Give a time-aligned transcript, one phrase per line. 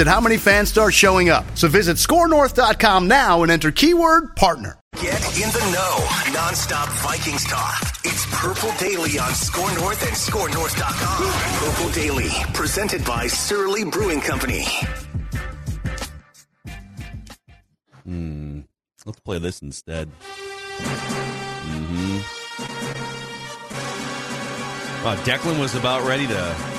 [0.00, 1.44] at how many fans start showing up.
[1.54, 4.78] So visit scorenorth.com now and enter keyword partner.
[4.96, 6.32] Get in the know.
[6.32, 7.82] Non-stop Vikings talk.
[8.04, 11.32] It's Purple Daily on Score North and ScoreNorth.com.
[11.58, 14.64] Purple Daily, presented by Surly Brewing Company.
[18.04, 18.60] Hmm.
[19.04, 20.10] Let's play this instead.
[21.68, 22.16] Mm-hmm.
[25.04, 26.75] Wow, Declan was about ready to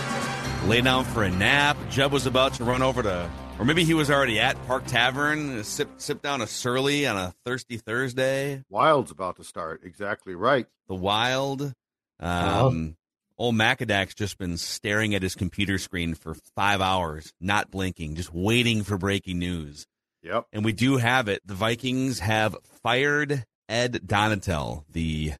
[0.68, 1.78] lay down for a nap.
[1.90, 3.30] Jeb was about to run over to
[3.60, 7.34] or maybe he was already at Park Tavern, sip sip down a surly on a
[7.44, 8.64] thirsty Thursday.
[8.70, 9.82] Wild's about to start.
[9.84, 10.68] Exactly right.
[10.88, 11.74] The Wild.
[12.20, 12.96] Um,
[13.38, 18.34] Old Macadac's just been staring at his computer screen for five hours, not blinking, just
[18.34, 19.88] waiting for breaking news.
[20.24, 20.46] Yep.
[20.54, 21.42] And we do have it.
[21.46, 25.34] The Vikings have fired Ed Donatell, the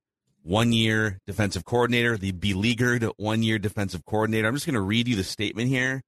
[0.48, 4.48] one year defensive coordinator, the beleaguered one year defensive coordinator.
[4.48, 6.02] I'm just going to read you the statement here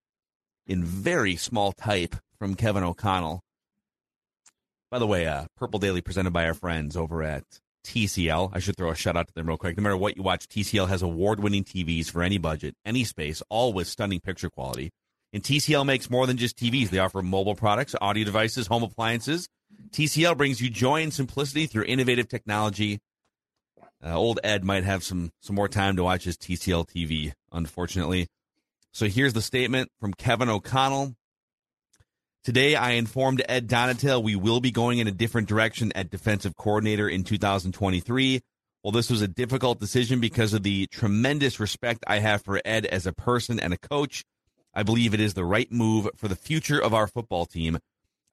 [0.65, 3.43] in very small type from Kevin O'Connell.
[4.89, 7.43] By the way, uh, Purple Daily presented by our friends over at
[7.85, 8.51] TCL.
[8.53, 9.75] I should throw a shout out to them real quick.
[9.75, 13.43] No matter what you watch, TCL has award winning TVs for any budget, any space,
[13.49, 14.91] all with stunning picture quality.
[15.33, 16.89] And TCL makes more than just TVs.
[16.89, 19.49] They offer mobile products, audio devices, home appliances.
[19.91, 22.99] TCL brings you joy and simplicity through innovative technology.
[24.03, 28.27] Uh, old Ed might have some some more time to watch his TCL TV, unfortunately.
[28.91, 31.15] So here's the statement from Kevin O'Connell.
[32.43, 36.55] Today, I informed Ed Donatell we will be going in a different direction at defensive
[36.55, 38.41] coordinator in 2023.
[38.83, 42.85] Well, this was a difficult decision because of the tremendous respect I have for Ed
[42.85, 44.23] as a person and a coach.
[44.73, 47.77] I believe it is the right move for the future of our football team.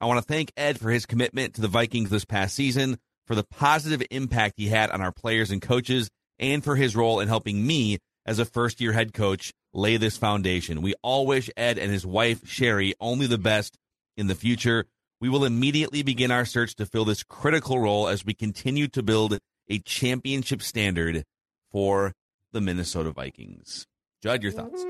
[0.00, 3.34] I want to thank Ed for his commitment to the Vikings this past season, for
[3.34, 7.28] the positive impact he had on our players and coaches, and for his role in
[7.28, 10.82] helping me as a first year head coach lay this foundation.
[10.82, 13.76] We all wish Ed and his wife, Sherry, only the best
[14.16, 14.86] in the future.
[15.20, 19.02] We will immediately begin our search to fill this critical role as we continue to
[19.02, 19.38] build
[19.68, 21.24] a championship standard
[21.70, 22.12] for
[22.52, 23.86] the Minnesota Vikings.
[24.22, 24.84] Judd, your thoughts?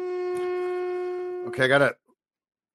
[1.48, 1.96] Okay, I got to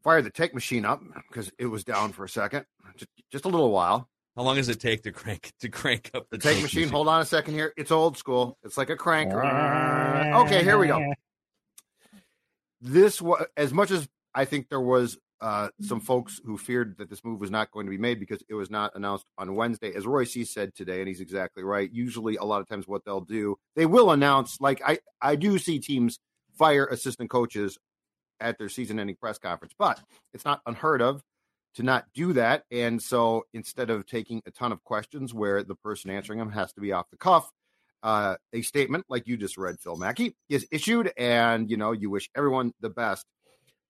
[0.04, 3.50] fire the take machine up because it was down for a second, just, just a
[3.50, 4.10] little while.
[4.36, 7.08] How long does it take to crank to crank up the, The take machine, hold
[7.08, 7.74] on a second here.
[7.76, 8.58] It's old school.
[8.64, 9.34] It's like a crank.
[9.34, 11.14] Okay, here we go.
[12.80, 17.10] This was as much as I think there was uh, some folks who feared that
[17.10, 19.94] this move was not going to be made because it was not announced on Wednesday.
[19.94, 21.92] As Roy C said today, and he's exactly right.
[21.92, 24.62] Usually, a lot of times, what they'll do, they will announce.
[24.62, 26.20] Like I, I do see teams
[26.58, 27.78] fire assistant coaches
[28.40, 30.00] at their season-ending press conference, but
[30.34, 31.22] it's not unheard of
[31.76, 32.64] to not do that.
[32.72, 36.74] And so, instead of taking a ton of questions where the person answering them has
[36.74, 37.50] to be off the cuff,
[38.04, 42.10] uh, a statement like you just read, Phil Mackey, is issued, and you know you
[42.10, 43.26] wish everyone the best.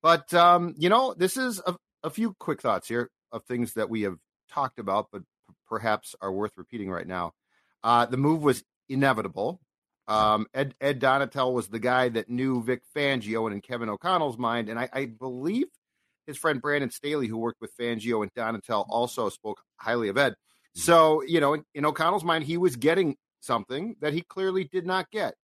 [0.02, 3.90] But um, you know, this is a, a few quick thoughts here of things that
[3.90, 4.18] we have
[4.50, 7.32] talked about, but p- perhaps are worth repeating right now.
[7.84, 9.60] Uh, the move was inevitable.
[10.08, 14.38] Um, Ed Ed Donatell was the guy that knew Vic Fangio and in Kevin O'Connell's
[14.38, 15.68] mind, and I, I believe
[16.28, 20.36] his friend Brandon Staley, who worked with Fangio and Donatell, also spoke highly of Ed.
[20.74, 24.86] So you know, in, in O'Connell's mind, he was getting something that he clearly did
[24.86, 25.36] not get.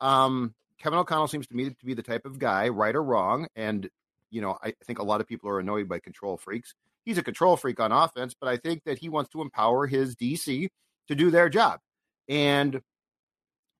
[0.00, 3.46] Um, Kevin O'Connell seems to me to be the type of guy, right or wrong,
[3.54, 3.88] and
[4.30, 6.74] you know, I think a lot of people are annoyed by control freaks.
[7.04, 10.16] He's a control freak on offense, but I think that he wants to empower his
[10.16, 10.68] DC
[11.08, 11.80] to do their job.
[12.28, 12.80] And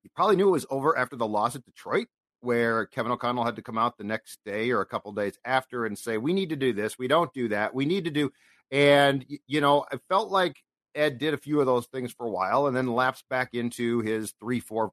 [0.03, 2.07] he probably knew it was over after the loss at Detroit,
[2.43, 5.85] where Kevin O'Connell had to come out the next day or a couple days after
[5.85, 6.97] and say, "We need to do this.
[6.97, 7.73] We don't do that.
[7.73, 8.31] We need to do."
[8.71, 10.57] And you know, I felt like
[10.95, 13.99] Ed did a few of those things for a while, and then lapsed back into
[14.01, 14.91] his three-four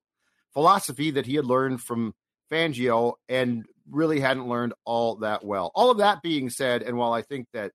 [0.53, 2.15] philosophy that he had learned from
[2.51, 5.73] Fangio, and really hadn't learned all that well.
[5.75, 7.73] All of that being said, and while I think that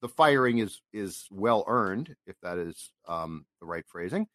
[0.00, 4.26] the firing is is well earned, if that is um, the right phrasing,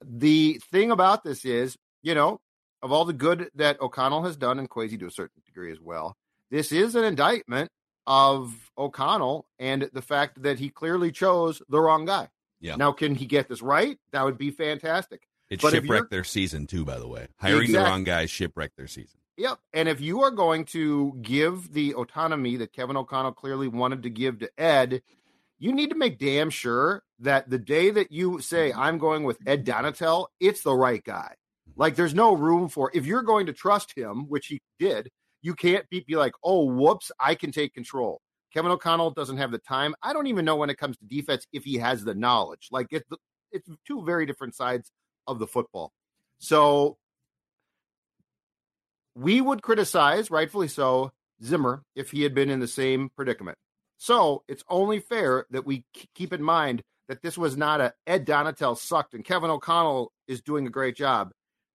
[0.00, 2.40] the thing about this is, you know,
[2.82, 5.80] of all the good that O'Connell has done and Kwesi to a certain degree as
[5.80, 6.16] well,
[6.50, 7.70] this is an indictment
[8.06, 12.28] of O'Connell and the fact that he clearly chose the wrong guy.
[12.60, 12.76] Yeah.
[12.76, 13.98] Now, can he get this right?
[14.12, 15.22] That would be fantastic.
[15.50, 17.28] It But shipwrecked their season too, by the way.
[17.38, 19.20] Hiring Exact- the wrong guy shipwrecked their season.
[19.36, 19.58] Yep.
[19.72, 24.10] And if you are going to give the autonomy that Kevin O'Connell clearly wanted to
[24.10, 25.02] give to Ed,
[25.58, 28.80] you need to make damn sure that the day that you say, mm-hmm.
[28.80, 31.34] I'm going with Ed Donatell, it's the right guy.
[31.76, 35.08] Like there's no room for, if you're going to trust him, which he did,
[35.42, 38.20] you can't be, be like, oh, whoops, I can take control.
[38.52, 39.94] Kevin O'Connell doesn't have the time.
[40.02, 42.68] I don't even know when it comes to defense if he has the knowledge.
[42.70, 43.08] Like it's,
[43.50, 44.90] it's two very different sides
[45.26, 45.92] of the football.
[46.38, 46.98] So
[49.14, 53.58] we would criticize, rightfully so, Zimmer if he had been in the same predicament.
[53.96, 55.84] So it's only fair that we
[56.14, 60.40] keep in mind that this was not a Ed Donatell sucked and Kevin O'Connell is
[60.42, 61.30] doing a great job.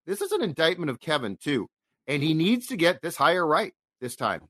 [0.08, 1.68] This is an indictment of Kevin too,
[2.06, 4.48] and he needs to get this hire right this time.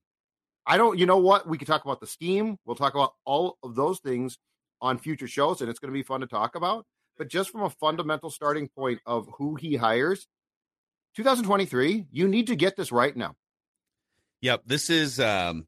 [0.65, 1.49] I don't, you know what?
[1.49, 2.59] We could talk about the scheme.
[2.65, 4.39] We'll talk about all of those things
[4.81, 6.85] on future shows, and it's going to be fun to talk about.
[7.17, 10.29] But just from a fundamental starting point of who he hires,
[11.17, 13.35] 2023, you need to get this right now.
[14.43, 15.67] Yep, this is um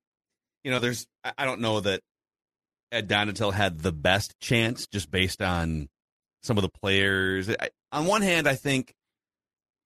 [0.63, 2.01] you know, there's I- I don't know that
[2.93, 5.89] Ed Donatell had the best chance just based on
[6.45, 7.51] some of the players.
[7.51, 8.95] I, on one hand, I think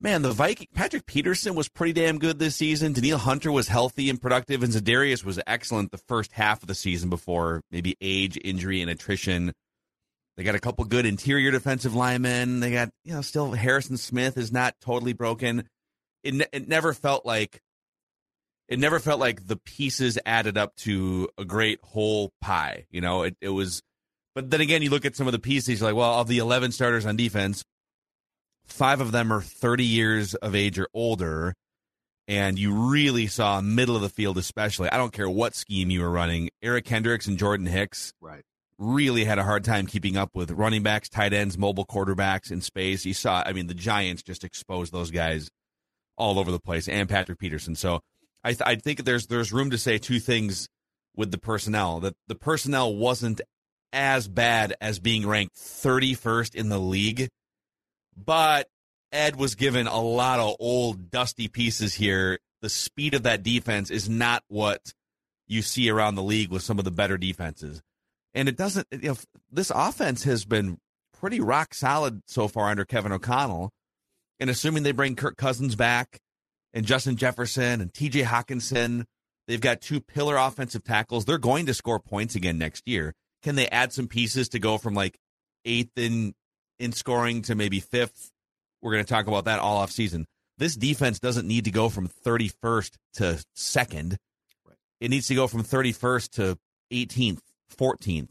[0.04, 2.92] man, the Viking Patrick Peterson was pretty damn good this season.
[2.92, 6.74] Danielle Hunter was healthy and productive, and Za'Darius was excellent the first half of the
[6.74, 9.52] season before maybe age, injury, and attrition.
[10.36, 12.60] They got a couple good interior defensive linemen.
[12.60, 15.68] They got, you know, still Harrison Smith is not totally broken.
[16.22, 17.60] It, ne- it never felt like
[18.68, 22.84] it never felt like the pieces added up to a great whole pie.
[22.90, 23.80] You know, it, it was,
[24.34, 26.72] but then again, you look at some of the pieces, like, well, of the 11
[26.72, 27.64] starters on defense,
[28.66, 31.54] five of them are 30 years of age or older.
[32.26, 34.88] And you really saw middle of the field, especially.
[34.90, 36.48] I don't care what scheme you were running.
[36.62, 38.42] Eric Kendricks and Jordan Hicks Right.
[38.78, 42.62] really had a hard time keeping up with running backs, tight ends, mobile quarterbacks in
[42.62, 43.04] space.
[43.04, 45.50] You saw, I mean, the Giants just exposed those guys
[46.16, 47.74] all over the place, and Patrick Peterson.
[47.74, 48.00] So
[48.42, 50.68] I, th- I think there's there's room to say two things
[51.14, 52.00] with the personnel.
[52.00, 53.40] That the personnel wasn't
[53.92, 57.28] as bad as being ranked 31st in the league,
[58.16, 58.68] but
[59.12, 62.38] Ed was given a lot of old dusty pieces here.
[62.62, 64.94] The speed of that defense is not what
[65.46, 67.82] you see around the league with some of the better defenses
[68.34, 68.86] and it doesn't.
[68.90, 69.16] You know,
[69.50, 70.78] this offense has been
[71.18, 73.70] pretty rock solid so far under Kevin O'Connell,
[74.40, 76.18] and assuming they bring Kirk Cousins back
[76.72, 78.22] and Justin Jefferson and T.J.
[78.22, 79.04] Hockenson,
[79.46, 81.24] they've got two pillar offensive tackles.
[81.24, 83.14] They're going to score points again next year.
[83.42, 85.18] Can they add some pieces to go from like
[85.64, 86.34] eighth in
[86.78, 88.30] in scoring to maybe fifth?
[88.82, 90.26] We're going to talk about that all off season.
[90.58, 94.18] This defense doesn't need to go from 31st to second.
[95.00, 96.58] It needs to go from 31st to
[96.92, 97.40] 18th,
[97.76, 98.28] 14th,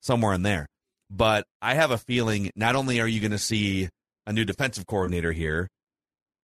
[0.00, 0.66] somewhere in there.
[1.10, 3.88] But I have a feeling not only are you going to see
[4.26, 5.68] a new defensive coordinator here,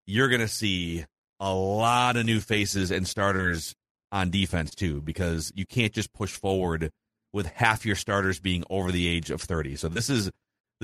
[0.06, 1.04] you're going to see
[1.40, 3.74] a lot of new faces and starters
[4.12, 6.90] on defense too, because you can't just push forward
[7.32, 9.76] with half your starters being over the age of 30.
[9.76, 10.30] So this is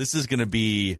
[0.01, 0.97] this is going to be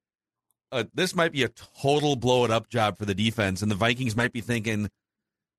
[0.72, 3.76] a, this might be a total blow it up job for the defense, and the
[3.76, 4.92] Vikings might be thinking,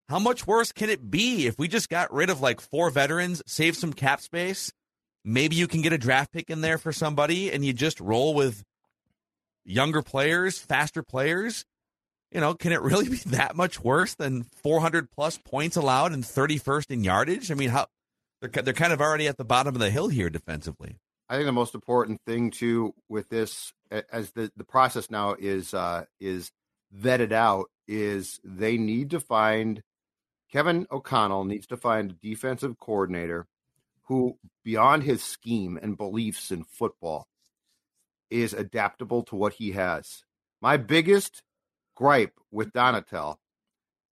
[0.09, 3.43] how much worse can it be if we just got rid of like four veterans,
[3.45, 4.73] save some cap space?
[5.25, 8.33] Maybe you can get a draft pick in there for somebody, and you just roll
[8.33, 8.63] with
[9.65, 11.65] younger players, faster players.
[12.31, 16.23] You know, can it really be that much worse than 400 plus points allowed and
[16.23, 17.51] 31st in yardage?
[17.51, 17.89] I mean, how
[18.41, 20.99] they're they're kind of already at the bottom of the hill here defensively.
[21.33, 25.73] I think the most important thing too with this, as the the process now is
[25.73, 26.53] uh, is
[26.95, 29.83] vetted out, is they need to find
[30.53, 33.47] Kevin O'Connell needs to find a defensive coordinator
[34.09, 37.27] who, beyond his scheme and beliefs in football,
[38.31, 40.25] is adaptable to what he has.
[40.61, 41.43] My biggest
[41.97, 43.37] gripe with Donatell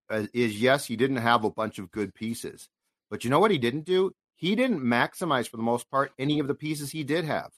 [0.09, 2.71] uh, is yes, he didn't have a bunch of good pieces,
[3.11, 4.13] but you know what he didn't do?
[4.41, 7.51] He didn't maximize for the most part any of the pieces he did have.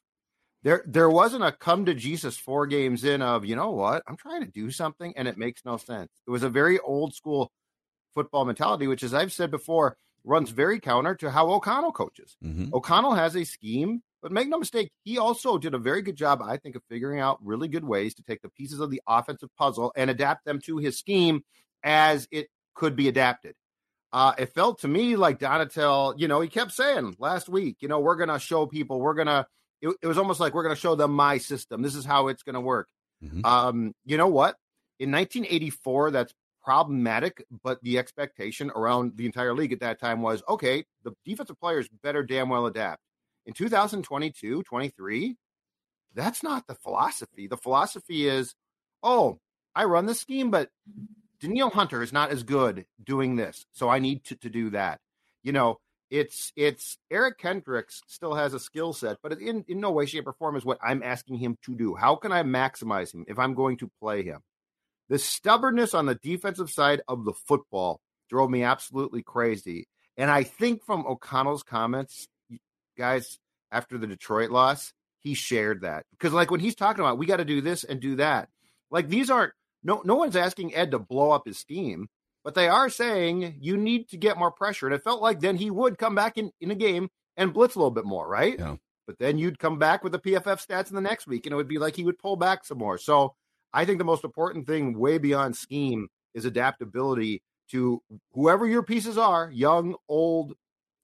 [0.65, 4.17] There, there wasn't a come to Jesus four games in of you know what I'm
[4.17, 6.11] trying to do something and it makes no sense.
[6.27, 7.53] It was a very old school
[8.15, 12.37] football mentality, which, as I've said before, runs very counter to how O'Connell coaches.
[12.45, 12.75] Mm-hmm.
[12.75, 16.43] O'Connell has a scheme, but make no mistake, he also did a very good job,
[16.43, 19.51] I think, of figuring out really good ways to take the pieces of the offensive
[19.57, 21.45] puzzle and adapt them to his scheme
[21.85, 23.55] as it could be adapted.
[24.12, 27.88] Uh, it felt to me like Donatell, you know, he kept saying last week, you
[27.88, 29.47] know, we're going to show people, we're going to,
[29.81, 31.83] it, was almost like we're going to show them my system.
[31.83, 32.88] This is how it's going to work.
[33.25, 33.45] Mm-hmm.
[33.45, 34.57] Um, you know what?
[35.00, 40.42] In 1984, that's problematic, but the expectation around the entire league at that time was
[40.49, 43.00] okay, the defensive players better damn well adapt.
[43.47, 45.37] In 2022, 23,
[46.14, 47.49] that's not the philosophy.
[47.49, 48.54] The philosophy is,
[49.02, 49.38] oh,
[49.75, 50.69] I run the scheme, but
[51.42, 55.00] Danielle Hunter is not as good doing this, so I need to, to do that.
[55.42, 59.90] You know, it's it's Eric Kendricks still has a skill set, but in, in no
[59.90, 61.96] way, shape, or form is what I'm asking him to do.
[61.96, 64.40] How can I maximize him if I'm going to play him?
[65.08, 69.88] The stubbornness on the defensive side of the football drove me absolutely crazy.
[70.16, 72.28] And I think from O'Connell's comments,
[72.96, 73.38] guys,
[73.72, 76.04] after the Detroit loss, he shared that.
[76.12, 78.49] Because like when he's talking about we got to do this and do that,
[78.92, 82.09] like these aren't no no one's asking Ed to blow up his team.
[82.45, 84.87] But they are saying you need to get more pressure.
[84.87, 87.77] And it felt like then he would come back in, in a game and blitz
[87.77, 88.59] a little bit more, right?
[88.59, 88.77] Yeah.
[89.07, 91.57] But then you'd come back with the PFF stats in the next week, and it
[91.57, 92.99] would be like he would pull back some more.
[92.99, 93.35] So
[93.73, 99.19] I think the most important thing, way beyond scheme, is adaptability to whoever your pieces
[99.19, 100.55] are, young, old,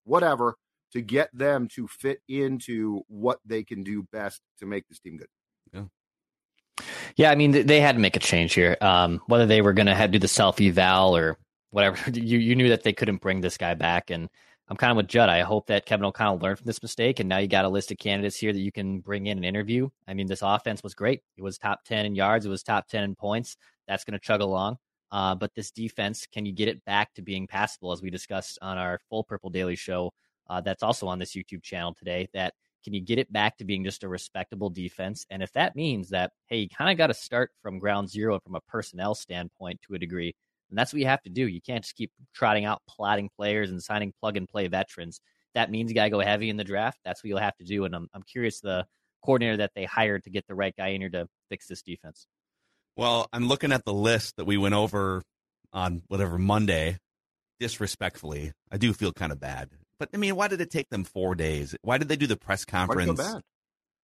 [0.04, 0.56] whatever,
[0.92, 5.16] to get them to fit into what they can do best to make this team
[5.16, 5.28] good.
[7.16, 7.30] Yeah.
[7.30, 8.76] I mean, they had to make a change here.
[8.80, 11.38] Um, whether they were going to do the selfie val or
[11.70, 14.10] whatever, you you knew that they couldn't bring this guy back.
[14.10, 14.28] And
[14.68, 15.30] I'm kind of with Judd.
[15.30, 17.90] I hope that Kevin O'Connell learned from this mistake, and now you got a list
[17.90, 19.88] of candidates here that you can bring in and interview.
[20.06, 21.22] I mean, this offense was great.
[21.36, 22.44] It was top ten in yards.
[22.44, 23.56] It was top ten in points.
[23.86, 24.76] That's going to chug along.
[25.10, 28.58] Uh, but this defense, can you get it back to being passable, as we discussed
[28.60, 30.12] on our full Purple Daily show?
[30.50, 32.28] Uh, that's also on this YouTube channel today.
[32.34, 32.52] That
[32.84, 35.26] can you get it back to being just a respectable defense?
[35.30, 38.40] And if that means that, hey, you kind of got to start from ground zero
[38.40, 40.34] from a personnel standpoint to a degree,
[40.70, 41.46] and that's what you have to do.
[41.46, 45.20] You can't just keep trotting out plotting players and signing plug and play veterans.
[45.54, 46.98] That means you got to go heavy in the draft.
[47.04, 47.84] That's what you'll have to do.
[47.84, 48.86] And I'm, I'm curious the
[49.24, 52.26] coordinator that they hired to get the right guy in here to fix this defense.
[52.96, 55.22] Well, I'm looking at the list that we went over
[55.72, 56.98] on whatever Monday.
[57.60, 61.04] Disrespectfully, I do feel kind of bad but I mean, why did it take them
[61.04, 61.74] four days?
[61.82, 63.18] Why did they do the press conference?
[63.18, 63.42] bad?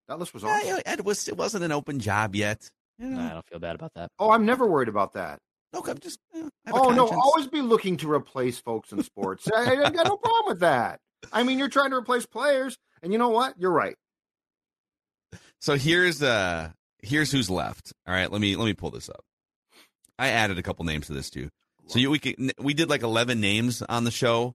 [0.08, 0.80] That list was yeah, awesome.
[0.86, 1.28] Yeah, it was.
[1.28, 2.68] It wasn't an open job yet.
[2.98, 4.10] No, I don't feel bad about that.
[4.18, 5.38] Oh, I'm never worried about that.
[5.74, 6.18] Okay, I'm just.
[6.34, 9.48] You know, oh no, always be looking to replace folks in sports.
[9.54, 11.00] I, I got no problem with that.
[11.32, 13.58] I mean, you're trying to replace players, and you know what?
[13.58, 13.96] You're right.
[15.60, 16.70] So here's uh
[17.00, 17.92] here's who's left.
[18.06, 19.24] All right, let me let me pull this up.
[20.18, 21.48] I added a couple names to this too.
[21.86, 24.54] So you, we can, we did like 11 names on the show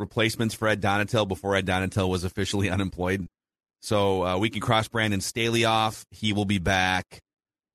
[0.00, 3.26] replacements for Ed Donatell before Ed Donatell was officially unemployed.
[3.82, 6.04] So uh, we can cross Brandon Staley off.
[6.10, 7.20] He will be back.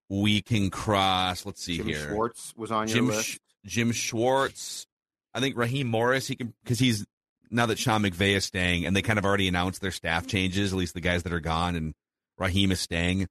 [0.09, 1.45] We can cross.
[1.45, 1.85] Let's see here.
[1.85, 2.09] Jim here.
[2.09, 3.39] Schwartz was on Jim your list.
[3.65, 4.85] Jim Schwartz.
[5.33, 6.27] I think Raheem Morris.
[6.27, 7.05] He can because he's
[7.49, 10.73] now that Sean McVay is staying, and they kind of already announced their staff changes.
[10.73, 11.93] At least the guys that are gone, and
[12.37, 13.27] Raheem is staying.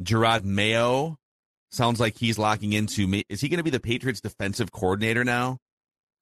[0.00, 1.16] Jerod Mayo
[1.70, 3.22] sounds like he's locking into.
[3.28, 5.58] Is he going to be the Patriots' defensive coordinator now?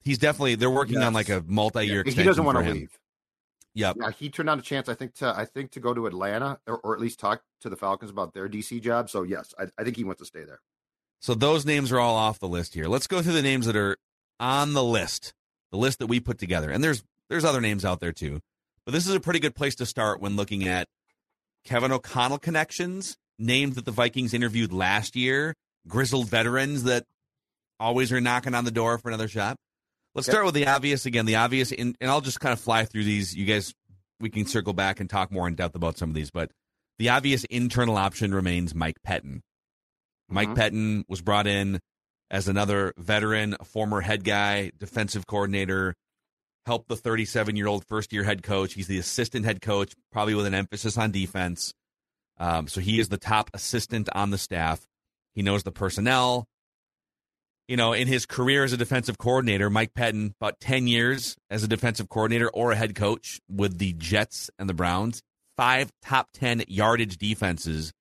[0.04, 1.04] He's definitely they're working yes.
[1.04, 2.02] on like a multi-year.
[2.06, 2.98] Yeah, he doesn't want to leave.
[3.74, 3.96] Yep.
[4.00, 4.88] Yeah, he turned down a chance.
[4.88, 7.68] I think to I think to go to Atlanta or, or at least talk to
[7.68, 9.10] the Falcons about their DC job.
[9.10, 10.60] So yes, I, I think he wants to stay there.
[11.20, 12.86] So those names are all off the list here.
[12.86, 13.96] Let's go through the names that are
[14.38, 15.32] on the list,
[15.72, 16.70] the list that we put together.
[16.70, 18.40] And there's there's other names out there too,
[18.84, 20.86] but this is a pretty good place to start when looking at
[21.64, 25.54] Kevin O'Connell connections, names that the Vikings interviewed last year,
[25.88, 27.04] grizzled veterans that
[27.80, 29.56] always are knocking on the door for another shot.
[30.14, 31.26] Let's start with the obvious again.
[31.26, 33.34] The obvious, and, and I'll just kind of fly through these.
[33.34, 33.74] You guys,
[34.20, 36.50] we can circle back and talk more in depth about some of these, but
[36.98, 39.40] the obvious internal option remains Mike Pettine.
[40.28, 40.58] Mike mm-hmm.
[40.58, 41.80] Pettine was brought in
[42.30, 45.94] as another veteran, a former head guy, defensive coordinator,
[46.64, 48.74] helped the 37 year old first year head coach.
[48.74, 51.74] He's the assistant head coach, probably with an emphasis on defense.
[52.38, 54.86] Um, so he is the top assistant on the staff.
[55.34, 56.46] He knows the personnel
[57.68, 61.62] you know, in his career as a defensive coordinator, Mike Pettine, about 10 years as
[61.62, 65.22] a defensive coordinator or a head coach with the Jets and the Browns,
[65.56, 67.92] five top 10 yardage defenses,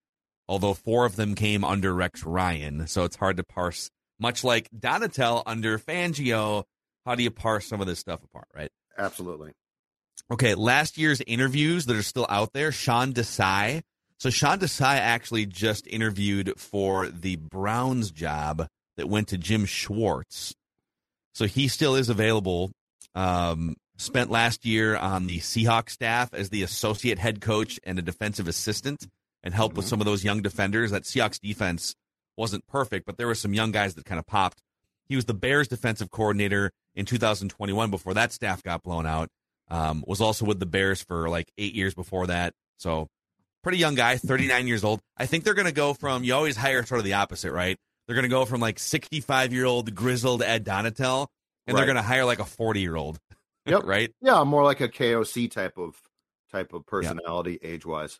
[0.47, 2.87] although four of them came under Rex Ryan.
[2.87, 3.89] So it's hard to parse.
[4.19, 6.63] Much like Donatell under Fangio,
[7.05, 8.69] how do you parse some of this stuff apart, right?
[8.97, 9.51] Absolutely.
[10.31, 13.81] Okay, last year's interviews that are still out there, Sean Desai.
[14.19, 20.55] So Sean Desai actually just interviewed for the Browns job that went to Jim Schwartz.
[21.33, 22.71] So he still is available.
[23.15, 28.01] Um, spent last year on the Seahawks staff as the associate head coach and a
[28.01, 29.07] defensive assistant
[29.43, 29.77] and helped mm-hmm.
[29.77, 30.91] with some of those young defenders.
[30.91, 31.95] That Seahawks defense
[32.37, 34.61] wasn't perfect, but there were some young guys that kind of popped.
[35.05, 39.29] He was the Bears defensive coordinator in 2021 before that staff got blown out.
[39.69, 42.53] Um, was also with the Bears for like eight years before that.
[42.77, 43.07] So
[43.63, 44.99] pretty young guy, 39 years old.
[45.17, 47.77] I think they're going to go from, you always hire sort of the opposite, right?
[48.07, 51.27] They're going to go from like 65 year old grizzled Ed Donatell,
[51.67, 51.79] and Right.
[51.81, 53.19] they're going to hire like a 40 year old.
[53.65, 53.83] Yep.
[53.85, 54.11] right?
[54.21, 55.95] Yeah, more like a KOC type of
[56.51, 58.19] type of personality, age wise.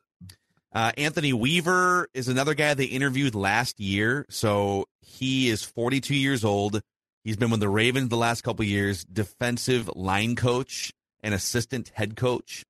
[0.72, 4.26] Uh, Anthony Weaver is another guy they interviewed last year.
[4.30, 6.82] So he is 42 years old.
[7.26, 12.16] He's been with the Ravens the last couple years, defensive line coach and assistant head
[12.16, 12.64] coach.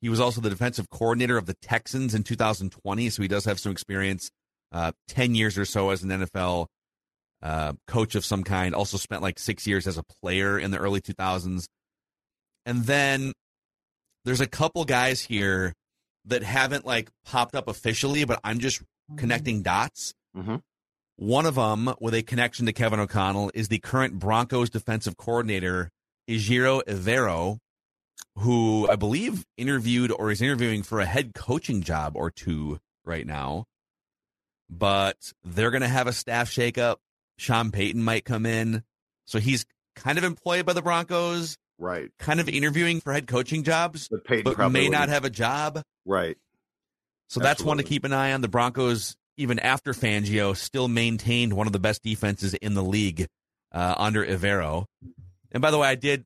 [0.00, 3.58] He was also the defensive coordinator of the Texans in 2020, so he does have
[3.58, 4.30] some experience.
[4.70, 6.66] Uh, 10 years or so as an NFL
[7.42, 8.74] uh, coach of some kind.
[8.74, 11.64] Also spent like six years as a player in the early 2000s.
[12.66, 13.32] And then
[14.24, 15.72] there's a couple guys here
[16.26, 18.82] that haven't like popped up officially, but I'm just
[19.16, 20.12] connecting dots.
[20.36, 20.60] Mhm.
[21.16, 25.88] One of them with a connection to Kevin O'Connell is the current Broncos defensive coordinator,
[26.28, 27.56] Ejiro Evero,
[28.36, 33.26] who I believe interviewed or is interviewing for a head coaching job or two right
[33.26, 33.64] now.
[34.70, 36.96] But they're going to have a staff shakeup.
[37.38, 38.82] Sean Payton might come in.
[39.26, 39.64] So he's
[39.96, 42.10] kind of employed by the Broncos, Right.
[42.18, 45.30] kind of interviewing for head coaching jobs, But Payton but probably may not have a
[45.30, 45.82] job.
[46.04, 46.36] Right.
[47.28, 48.40] So that's one to keep an eye on.
[48.40, 53.26] The Broncos, even after Fangio, still maintained one of the best defenses in the league
[53.72, 54.86] uh, under Evero.
[55.52, 56.24] And by the way, I did.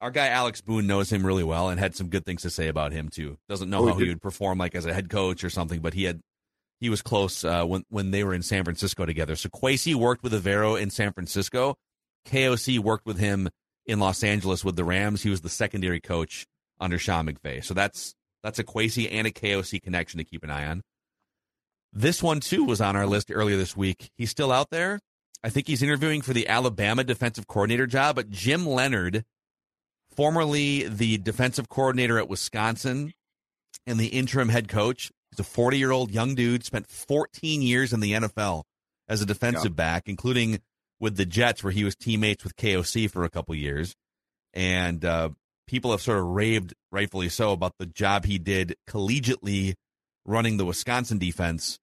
[0.00, 2.68] Our guy Alex Boone knows him really well and had some good things to say
[2.68, 3.38] about him too.
[3.48, 4.08] Doesn't know Oh, how he did?
[4.10, 6.20] would perform like as a head coach or something, but he had
[6.80, 9.36] he was close uh, when when they were in San Francisco together.
[9.36, 11.76] So Kwesi worked with Evero in San Francisco.
[12.26, 13.48] KOC worked with him
[13.86, 15.22] in Los Angeles with the Rams.
[15.22, 16.46] He was the secondary coach
[16.80, 17.64] under Sean McVay.
[17.64, 20.82] So that's that's a Kwesi and a KOC connection to keep an eye on.
[21.92, 24.10] This one too was on our list earlier this week.
[24.16, 25.00] He's still out there.
[25.42, 29.24] I think he's interviewing for the Alabama defensive coordinator job, but Jim Leonhard,
[30.14, 33.12] formerly the defensive coordinator at Wisconsin
[33.86, 37.92] and the interim head coach, he's a 40 year old young dude, spent 14 years
[37.92, 38.64] in the NFL
[39.08, 40.60] as a defensive back, including
[40.98, 43.94] with the Jets, where he was teammates with KOC for a couple years.
[44.54, 45.30] And uh,
[45.66, 49.74] people have sort of raved, rightfully so, about the job he did collegiately
[50.24, 51.78] running the Wisconsin defense.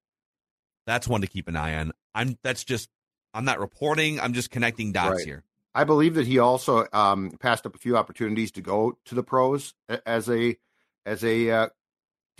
[0.85, 1.93] That's one to keep an eye on.
[2.13, 2.89] I'm that's just
[3.33, 4.19] I'm not reporting.
[4.19, 5.25] I'm just connecting dots Right.
[5.25, 5.43] here.
[5.75, 9.23] I believe that he also um, passed up a few opportunities to go to the
[9.23, 9.73] pros
[10.05, 10.57] as a
[11.05, 11.67] as a uh,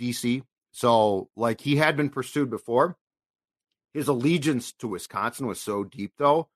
[0.00, 0.42] DC.
[0.74, 2.96] So, like he had been pursued before.
[3.92, 6.48] His allegiance to Wisconsin was so deep, though.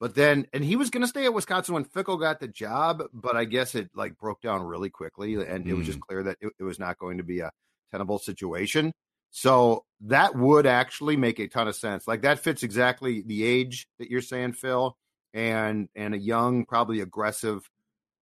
[0.00, 3.04] But then, and he was going to stay at Wisconsin when Fickell got the job,
[3.12, 6.06] but I guess it like broke down really quickly, and it was just mm.
[6.08, 7.52] clear that it, it was not going to be a
[7.92, 8.92] tenable situation.
[9.30, 12.08] So that would actually make a ton of sense.
[12.08, 14.96] Like that fits exactly the age that you're saying, Phil,
[15.32, 17.70] and and a young, probably aggressive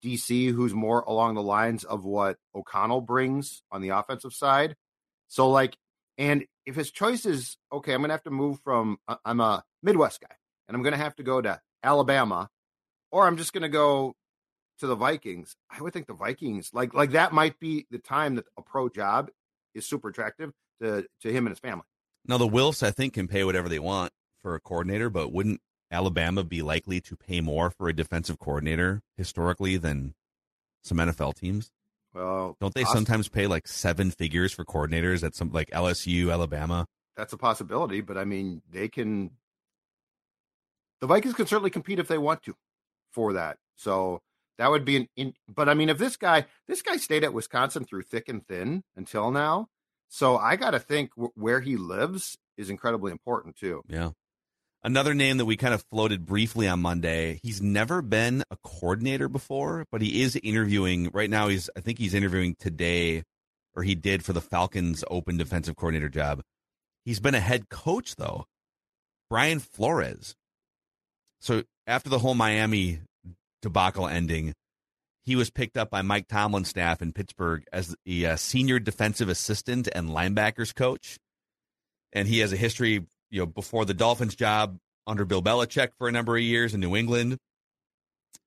[0.05, 4.75] DC who's more along the lines of what O'Connell brings on the offensive side.
[5.29, 5.77] So like,
[6.17, 9.63] and if his choice is okay, I'm gonna have to move from I- I'm a
[9.81, 10.35] Midwest guy,
[10.67, 12.49] and I'm gonna have to go to Alabama,
[13.11, 14.15] or I'm just gonna go
[14.79, 15.55] to the Vikings.
[15.69, 18.89] I would think the Vikings, like like that, might be the time that a pro
[18.89, 19.29] job
[19.73, 21.85] is super attractive to to him and his family.
[22.25, 24.11] Now the Wilfs, I think, can pay whatever they want
[24.41, 25.61] for a coordinator, but wouldn't
[25.91, 30.15] Alabama be likely to pay more for a defensive coordinator historically than
[30.83, 31.71] some NFL teams?
[32.13, 36.31] Well, Don't they poss- sometimes pay like seven figures for coordinators at some like LSU,
[36.31, 36.85] Alabama?
[37.15, 39.31] That's a possibility, but I mean, they can.
[41.01, 42.55] The Vikings can certainly compete if they want to
[43.13, 43.57] for that.
[43.75, 44.21] So
[44.57, 45.07] that would be an.
[45.15, 48.45] In, but I mean, if this guy, this guy stayed at Wisconsin through thick and
[48.47, 49.67] thin until now.
[50.09, 53.83] So I got to think w- where he lives is incredibly important too.
[53.87, 54.11] Yeah.
[54.81, 57.39] Another name that we kind of floated briefly on Monday.
[57.43, 61.49] He's never been a coordinator before, but he is interviewing right now.
[61.49, 63.23] He's I think he's interviewing today,
[63.75, 66.41] or he did for the Falcons open defensive coordinator job.
[67.03, 68.45] He's been a head coach though.
[69.29, 70.35] Brian Flores.
[71.39, 73.01] So after the whole Miami
[73.61, 74.53] debacle ending,
[75.23, 79.29] he was picked up by Mike Tomlin's staff in Pittsburgh as the uh, senior defensive
[79.29, 81.17] assistant and linebackers coach.
[82.11, 86.07] And he has a history, you know, before the Dolphins job under Bill Belichick for
[86.07, 87.37] a number of years in New England.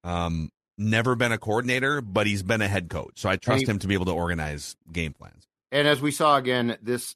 [0.05, 3.13] Um, never been a coordinator, but he's been a head coach.
[3.17, 5.47] So I trust he- him to be able to organize game plans.
[5.71, 7.15] And as we saw again this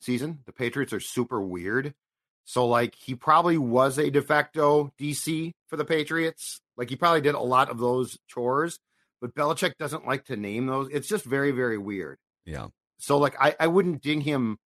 [0.00, 1.94] season, the Patriots are super weird.
[2.44, 6.60] So, like, he probably was a de facto DC for the Patriots.
[6.78, 8.78] Like, he probably did a lot of those chores,
[9.20, 10.88] but Belichick doesn't like to name those.
[10.90, 12.16] It's just very, very weird.
[12.46, 12.68] Yeah.
[12.98, 14.56] So, like, I, I wouldn't ding him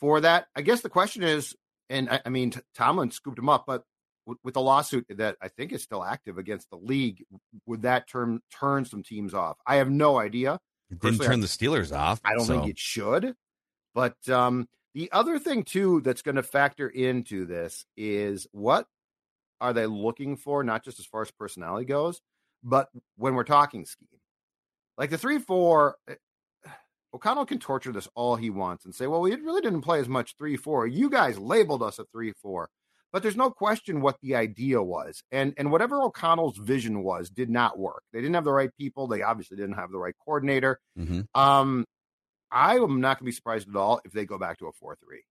[0.00, 0.48] for that.
[0.56, 1.54] I guess the question is,
[1.90, 3.84] and I, I mean, Tomlin scooped him up, but
[4.26, 7.24] w- with the lawsuit that I think is still active against the league,
[7.66, 9.58] would that term turn some teams off?
[9.66, 10.54] I have no idea.
[10.90, 12.20] It didn't Personally, turn the Steelers off.
[12.24, 13.34] I don't so- think it should.
[13.94, 18.86] But um, the other thing too that's going to factor into this is what
[19.60, 22.20] are they looking for, not just as far as personality goes,
[22.62, 24.08] but when we're talking scheme.
[24.98, 26.14] Like the three four, eh,
[27.14, 30.08] O'Connell can torture this all he wants and say, "Well, we really didn't play as
[30.08, 30.86] much three four.
[30.86, 32.68] You guys labeled us a three four.
[33.14, 35.22] But there's no question what the idea was.
[35.30, 38.02] And and whatever O'Connell's vision was did not work.
[38.12, 39.06] They didn't have the right people.
[39.06, 40.80] They obviously didn't have the right coordinator.
[40.98, 41.20] Mm-hmm.
[41.40, 41.84] Um,
[42.50, 44.72] I am not going to be surprised at all if they go back to a
[44.72, 45.22] 4 3.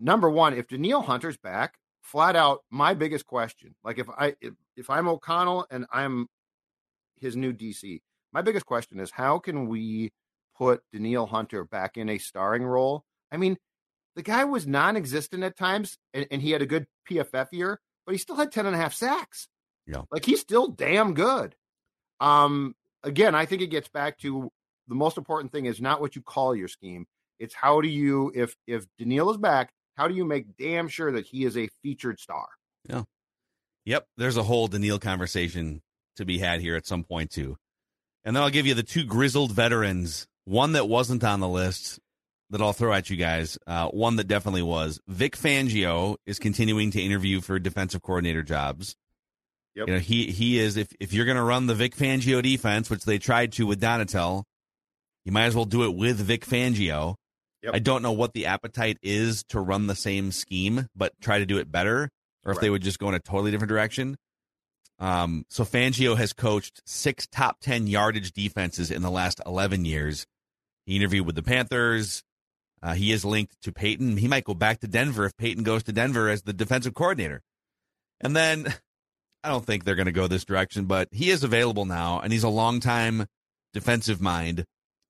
[0.00, 4.52] Number one, if Danielle Hunter's back, flat out, my biggest question, like if I if,
[4.76, 6.26] if I'm O'Connell and I'm
[7.16, 8.02] his new DC,
[8.34, 10.12] my biggest question is how can we
[10.56, 13.04] put Danielle Hunter back in a starring role?
[13.30, 13.56] I mean,
[14.14, 18.12] the guy was non-existent at times and, and, he had a good pff year but
[18.12, 19.48] he still had 10 and a half sacks.
[19.86, 20.02] Yeah.
[20.10, 21.54] Like he's still damn good.
[22.20, 24.48] Um again i think it gets back to
[24.86, 27.06] the most important thing is not what you call your scheme.
[27.38, 31.12] It's how do you if if danielle is back how do you make damn sure
[31.12, 32.46] that he is a featured star?
[32.88, 33.02] Yeah.
[33.84, 35.82] Yep there's a whole danielle conversation
[36.16, 37.56] to be had here at some point too.
[38.24, 41.98] And then i'll give you the two grizzled veterans one that wasn't on the list
[42.50, 43.58] that I'll throw at you guys.
[43.66, 48.94] Uh, one that definitely was Vic Fangio is continuing to interview for defensive coordinator jobs.
[49.74, 49.88] Yep.
[49.88, 52.90] You know, he he is if if you're going to run the Vic Fangio defense,
[52.90, 54.44] which they tried to with Donatell,
[55.24, 57.14] you might as well do it with Vic Fangio.
[57.62, 57.74] Yep.
[57.74, 61.46] I don't know what the appetite is to run the same scheme, but try to
[61.46, 62.10] do it better,
[62.44, 62.60] or if Right.
[62.60, 64.16] they would just go in a totally different direction.
[64.98, 70.26] Um, so Fangio has coached six top ten yardage defenses in the last eleven years.
[70.86, 72.22] He interviewed with the Panthers.
[72.82, 74.16] Uh, he is linked to Payton.
[74.16, 77.40] He might go back to Denver if Payton goes to Denver as the defensive coordinator.
[78.20, 78.74] And then
[79.44, 82.32] I don't think they're going to go this direction, but he is available now, and
[82.32, 83.26] he's a longtime
[83.72, 84.64] defensive mind.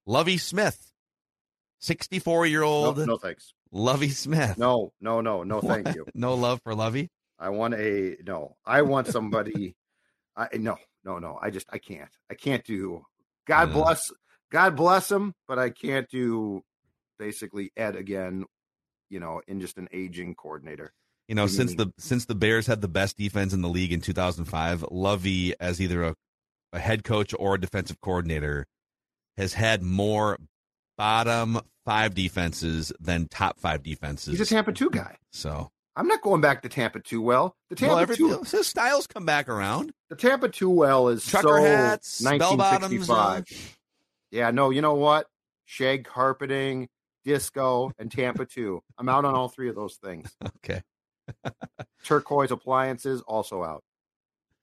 [0.06, 0.92] Lovie Smith,
[1.80, 4.56] 64 year old no thanks Lovie Smith.
[4.58, 5.94] no no no no thank What?
[5.96, 7.10] you No love for Lovie?
[7.38, 9.74] i want a no i want somebody
[10.36, 13.04] i no no no i just i can't i can't do
[13.46, 13.74] god Yeah.
[13.74, 14.12] bless
[14.52, 16.62] god bless him but i can't do
[17.18, 18.44] basically ed again
[19.10, 20.92] you know in just an aging coordinator
[21.28, 23.62] You know, What do you since the since the Bears had the best defense in
[23.62, 26.14] the league in 2005, Lovie as either a,
[26.72, 28.66] a head coach or a defensive coordinator
[29.36, 30.38] has had more
[30.98, 34.38] bottom five defenses than top five defenses.
[34.38, 37.76] he's a tampa 2 guy so i'm not going back to tampa 2 well the
[37.76, 39.92] tampa well, 2 everything, his styles come back around.
[40.10, 43.08] the tampa 2 well is Trucker so hats, bell bottoms.
[43.08, 43.78] Uh, 1965
[44.32, 45.28] yeah no you know what
[45.64, 46.88] shag carpeting
[47.24, 50.82] disco and tampa 2 i'm out on all three of those things okay.
[52.04, 53.82] turquoise appliances also out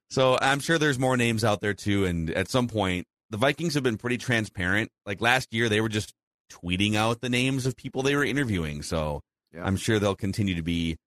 [0.10, 2.06] So I'm sure there's more names out there too.
[2.06, 4.90] And at some point, the Vikings have been pretty transparent.
[5.06, 6.14] Like last year, they were just
[6.52, 8.82] tweeting out the names of people they were interviewing.
[8.82, 9.22] So
[9.54, 9.64] Yeah.
[9.64, 10.98] I'm sure they'll continue to be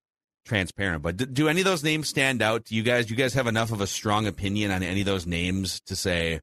[0.46, 1.02] transparent.
[1.02, 3.06] But do, do any of those names stand out to you guys?
[3.06, 5.96] Do you guys have enough of a strong opinion on any of those names to
[5.96, 6.40] say,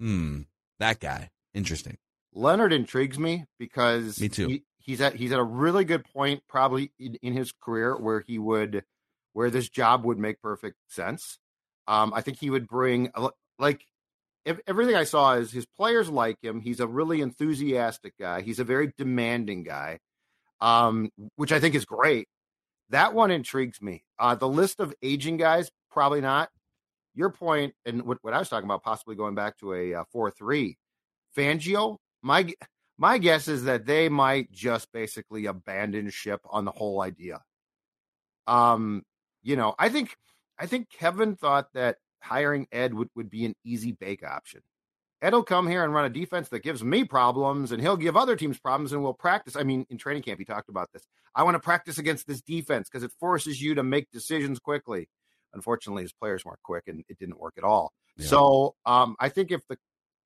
[0.00, 0.42] hmm,
[0.80, 1.98] that guy, interesting?
[2.32, 4.48] Leonard intrigues me because Me too.
[4.48, 8.20] He, he's at he's at a really good point, probably in, in his career, where
[8.20, 8.84] he would
[9.32, 11.38] where this job would make perfect sense.
[11.86, 13.10] Um, I think he would bring
[13.58, 13.84] like
[14.46, 16.60] ev- everything I saw is his players like him.
[16.60, 18.42] He's a really enthusiastic guy.
[18.42, 19.98] He's a very demanding guy,
[20.60, 22.28] um, which I think is great.
[22.90, 24.04] That one intrigues me.
[24.18, 26.50] Uh, the list of aging guys, probably not.
[27.14, 30.04] Your point, and what, what I was talking about, possibly going back to a uh,
[30.12, 30.76] four three.
[31.36, 32.52] Fangio, my
[32.98, 37.40] my guess is that they might just basically abandon ship on the whole idea.
[38.46, 39.02] Um,
[39.42, 40.16] you know, I think
[40.58, 44.60] I think Kevin thought that hiring Ed would, would be an easy bake option.
[45.22, 48.16] Ed will come here and run a defense that gives me problems, and he'll give
[48.16, 49.54] other teams problems, and we'll practice.
[49.54, 51.02] I mean, in training camp, he talked about this.
[51.34, 55.08] I want to practice against this defense because it forces you to make decisions quickly.
[55.52, 57.92] Unfortunately, his players weren't quick, and it didn't work at all.
[58.16, 58.26] Yeah.
[58.26, 59.76] So, um, I think if the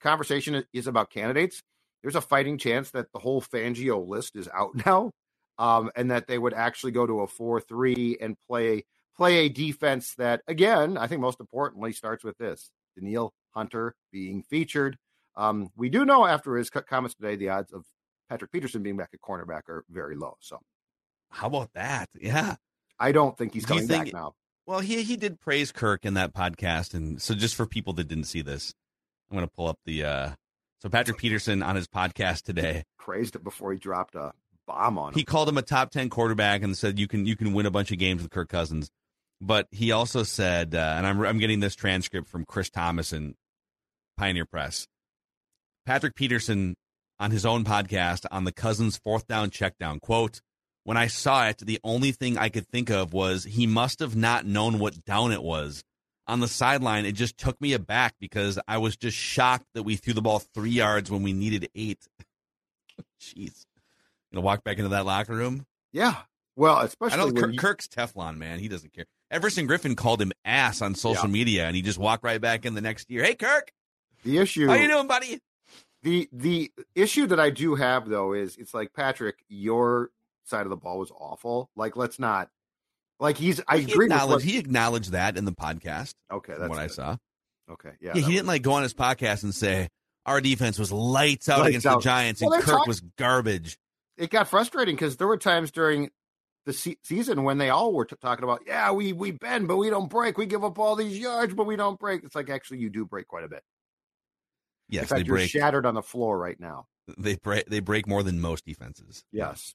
[0.05, 1.61] conversation is- about candidates,
[2.03, 5.11] there's a fighting chance that the whole Fangio list is out now,
[5.59, 8.85] um, and that they would actually go to a four-three and play
[9.17, 14.43] play a defense that, again, I think most importantly starts with this: Danielle Hunter being
[14.43, 14.97] featured.
[15.37, 17.85] Um, we do know after his comments today, the odds of
[18.29, 20.37] Patrick Peterson being back at cornerback are very low.
[20.41, 20.61] So
[21.31, 22.09] How about that?
[22.21, 22.55] Yeah.
[23.01, 24.35] I don't think he's coming think- back now.
[24.67, 28.09] Well, he he did praise Kirk in that podcast, and so just for people that
[28.09, 28.73] didn't see this,
[29.31, 30.05] I'm going to pull up the.
[30.05, 30.31] uh
[30.83, 34.33] So Patrick Peterson on his podcast today, Praised it before he dropped a
[34.67, 35.19] bomb on him.
[35.19, 37.71] he called him a top ten quarterback and said you can you can win a
[37.71, 38.91] bunch of games with Kirk Cousins,
[39.41, 43.35] but he also said, uh, and I'm I'm getting this transcript from Chris Tomasson and
[44.17, 44.87] Pioneer Press.
[45.87, 46.77] Patrick Peterson
[47.19, 50.01] on his own podcast on the Cousins fourth down check down.
[50.01, 50.41] Quote,
[50.85, 54.17] when I saw it, the only thing I could think of was he must have
[54.17, 55.83] not known what down it was.
[56.27, 59.97] On the sideline, it just took me aback because I was just shocked that we
[59.97, 61.99] threw the ball three yards when we needed eight.
[63.21, 63.67] Jeez.
[64.33, 65.67] Gonna walk back into that locker room?
[65.93, 66.17] Yeah.
[66.57, 68.59] Well, I especially know when Kirk, you- Kirk's Teflon, man.
[68.59, 69.05] He doesn't care.
[69.31, 71.33] Everson Griffen called him ass on social Yeah.
[71.33, 73.23] media, and he just walked right back in the next year.
[73.25, 73.73] Hey, Kirk,
[74.23, 74.67] the issue.
[74.69, 75.41] how you doing, buddy?
[76.03, 80.11] The the issue that I do have though is it's like Patrick, your
[80.45, 81.71] side of the ball was awful.
[81.77, 82.51] Like let's not
[83.21, 86.15] like he's I he agree with acknowledged, what, he acknowledged that in the podcast.
[86.31, 87.17] okay, that's what I saw.
[87.71, 88.13] Okay, Yeah, yeah.
[88.15, 89.89] he was- didn't like go on his podcast and say
[90.27, 91.97] our defense was lights out Lights against out.
[92.01, 93.79] the Giants Well, and Kirk talk- was garbage.
[94.17, 96.11] it got frustrating because there were times during
[96.67, 99.77] the se- season when they all were t- talking about, yeah, we we bend, but
[99.77, 100.39] we don't break.
[100.39, 102.25] We give up all these yards, but we don't break.
[102.25, 103.63] It's like actually you do break quite a bit.
[104.91, 105.51] In Yes, fact, they you're break.
[105.51, 106.87] shattered on the floor right now.
[107.19, 107.67] They break.
[107.67, 109.25] They break more than most defenses.
[109.33, 109.75] Yes.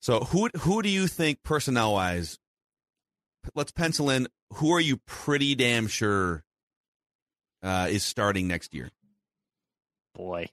[0.00, 2.38] So who who do you think personnel wise?
[3.54, 4.28] Let's pencil in.
[4.54, 6.44] Who are you pretty damn sure
[7.62, 8.90] uh, is starting next year?
[10.14, 10.48] Boy.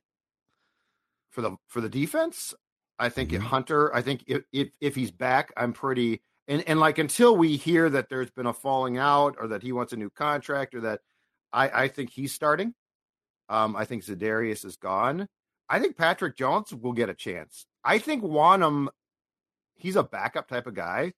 [1.31, 2.53] for the for the defense.
[2.97, 3.39] I think Mhm.
[3.41, 3.93] Hunter.
[3.93, 7.89] I think if, if if he's back, I'm pretty and and like until we hear
[7.89, 11.01] that there's been a falling out or that he wants a new contract or that
[11.51, 12.73] I I think he's starting.
[13.49, 15.27] Um, I think Za'Darius is gone.
[15.67, 17.65] I think Patrick Jones will get a chance.
[17.83, 18.87] I think Wonnum,
[19.75, 21.13] he's a backup type of guy,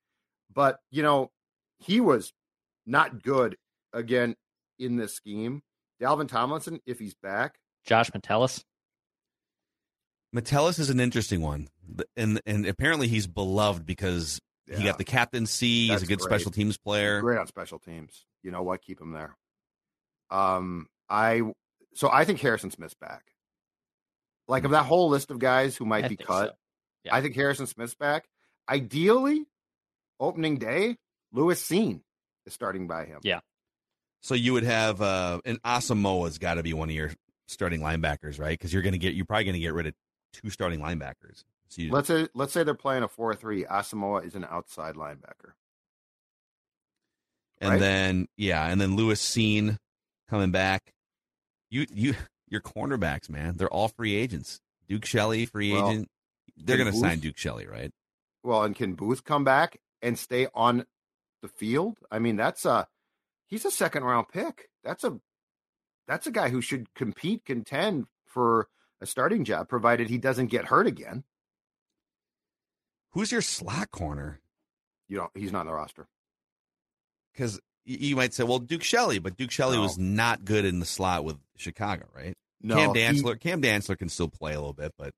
[0.51, 1.31] but you know
[1.79, 2.33] he was
[2.85, 3.57] not good
[3.93, 4.35] again
[4.79, 5.61] in this scheme.
[6.01, 8.63] Dalvin Tomlinson, if he's back, Josh Metellus.
[10.33, 11.69] Metellus is an interesting one,
[12.15, 15.87] and and apparently he's beloved because he got the captaincy.
[15.87, 16.29] He's a good great.
[16.29, 17.21] special teams player.
[17.21, 18.25] Great on special teams.
[18.43, 18.81] You know what?
[18.81, 19.35] Keep him there.
[20.29, 21.41] Um, I
[21.93, 23.23] so I think Harrison Smith's back.
[24.47, 26.55] Like of that whole list of guys who might I be cut, so.
[27.05, 27.15] Yeah.
[27.15, 28.25] I think Harrison Smith's back.
[28.69, 29.45] Ideally,
[30.19, 30.97] opening day,
[31.31, 32.01] Lewis Cine
[32.45, 33.19] is starting by him.
[33.23, 33.39] Yeah.
[34.21, 37.11] So you would have uh, and Asamoah's got to be one of your
[37.47, 38.57] starting linebackers, right?
[38.57, 39.93] Because you're going to get you're probably going to get rid of
[40.33, 41.43] two starting linebackers.
[41.69, 43.63] So you, Let's say let's say they're playing a four three.
[43.65, 45.51] Asamoah is an outside linebacker.
[47.59, 47.79] and right?
[47.79, 49.77] then yeah, and then Lewis Cine
[50.29, 50.93] coming back.
[51.69, 52.15] You you
[52.49, 54.59] your cornerbacks, man, they're all free agents.
[54.87, 56.09] Duke Shelley, free Well, agent.
[56.55, 57.91] They're going to sign Duke Shelley, right?
[58.43, 60.85] Well, and can Booth come back and stay on
[61.41, 61.97] the field?
[62.11, 62.87] I mean, that's a
[63.47, 64.69] he's a second round pick.
[64.83, 65.19] That's a
[66.07, 68.67] that's a guy who should compete, contend for
[69.01, 71.23] a starting job, provided he doesn't get hurt again.
[73.11, 74.41] Who's your slot corner?
[75.07, 76.07] You know, he's not on the roster.
[77.33, 79.83] Because you might say, well, Duke Shelley, but Duke Shelley No.
[79.83, 82.33] was not good in the slot with Chicago, right?
[82.61, 85.11] No, Cam he- Cam Dantzler can still play a little bit, but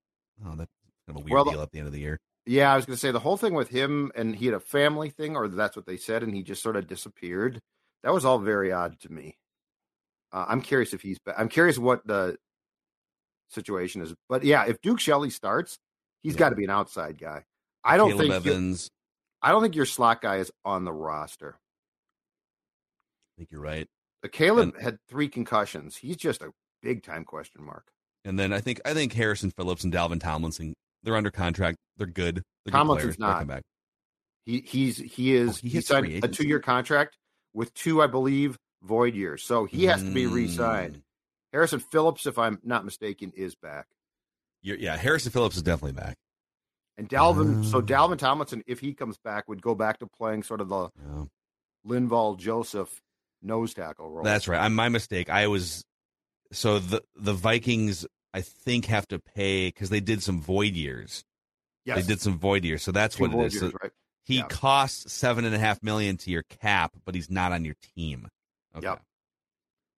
[0.46, 0.72] oh, that's
[1.08, 2.20] kind of a weird Well, deal at the end of the year.
[2.50, 4.60] Yeah, I was going to say the whole thing with him, and he had a
[4.60, 7.60] family thing, or that's what they said, and he just sort of disappeared.
[8.02, 9.38] That was all very odd to me.
[10.32, 11.20] Uh, I'm curious if he's.
[11.38, 12.38] I'm curious what the
[13.52, 14.16] situation is.
[14.28, 15.78] But yeah, if Duke Shelley starts,
[16.24, 16.40] he's Yeah.
[16.40, 17.44] got to be an outside guy.
[17.84, 18.34] I don't Caleb think.
[18.48, 18.90] Evans.
[19.42, 21.56] I don't think your slot guy is on the roster.
[21.56, 23.88] I think you're right.
[24.24, 25.98] Uh, Caleb had three concussions.
[25.98, 27.86] He's just a big time question mark.
[28.26, 31.78] And then I think I think Harrison Phillips and Dalvin Tomlinson, they're under contract.
[31.98, 32.36] They're good.
[32.66, 33.18] They're good Tomlinson's.
[33.18, 33.40] They'll not.
[33.40, 33.64] come back.
[34.46, 37.18] He he's he is Oh, he he, signed a two year contract
[37.54, 39.44] with two, I believe, void years.
[39.44, 40.96] So he has to be re-signed.
[40.96, 41.02] Mm.
[41.52, 43.88] Harrison Phillips, if I'm not mistaken, is back.
[44.62, 46.16] You're- yeah, Harrison Phillips is definitely back.
[46.98, 47.82] And Dalvin, so Ah.
[47.82, 51.26] Dalvin Tomlinson, if he comes back, would go back to playing sort of the Yeah.
[51.88, 53.02] Linval Joseph
[53.42, 54.24] nose tackle role.
[54.24, 54.60] That's right.
[54.62, 55.30] I'm my mistake.
[55.30, 55.84] I was
[56.52, 61.24] so the the Vikings I think have to pay because they did some void years.
[61.86, 61.98] yes.
[61.98, 63.54] They did some void years, so that's Two what it is.
[63.56, 63.92] years, So right?
[64.26, 64.48] he Yeah.
[64.48, 68.28] costs seven and a half million to your cap, but he's not on your team.
[68.76, 68.86] Okay.
[68.86, 69.04] Yep.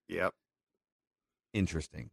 [0.08, 0.34] Yep.
[1.52, 2.10] Interesting.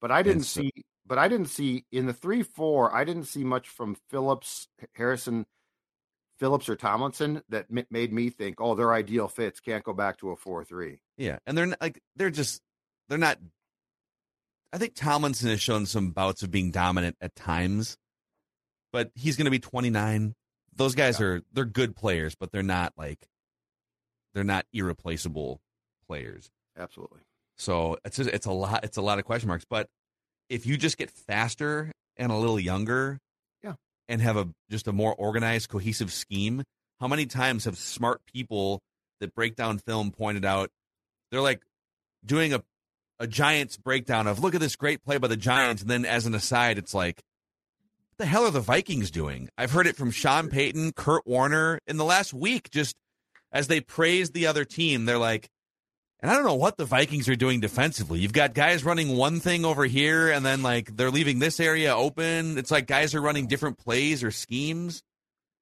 [0.00, 0.72] But I didn't so- see.
[1.06, 2.94] But I didn't see in the three four.
[2.94, 5.46] I didn't see much from Phillips, Harrison,
[6.38, 10.18] Phillips or Tomlinson that m- made me think, oh, their ideal fits can't go back
[10.18, 11.00] to a four three.
[11.16, 12.60] Yeah, and they're not, like they're just
[13.08, 13.38] they're not.
[14.72, 17.96] I think Tomlinson has shown some bouts of being dominant at times,
[18.92, 20.34] but he's going to be 29.
[20.74, 23.18] Those guys are they're good players, but they're not like
[24.34, 25.60] they're not irreplaceable
[26.06, 26.50] players.
[26.76, 27.20] Absolutely.
[27.56, 29.64] So it's it's a lot it's a lot of question marks.
[29.68, 29.88] But
[30.48, 33.18] if you just get faster and a little younger,
[33.62, 33.74] Yeah.
[34.08, 36.62] and have a just a more organized, cohesive scheme,
[37.00, 38.80] how many times have smart people
[39.20, 40.70] that break down film pointed out
[41.32, 41.62] they're like
[42.24, 42.62] doing a
[43.20, 46.26] a Giants breakdown of look at this great play by the Giants, and then as
[46.26, 47.22] an aside, it's like,
[48.10, 49.48] what the hell are the Vikings doing?
[49.58, 52.94] I've heard it from Sean Payton, Kurt Warner in the last week, just
[53.52, 55.04] as they praise the other team.
[55.04, 55.48] They're like,
[56.20, 58.18] and I don't know what the Vikings are doing defensively.
[58.18, 61.94] You've got guys running one thing over here, and then like they're leaving this area
[61.94, 62.58] open.
[62.58, 65.02] It's like guys are running different plays or schemes.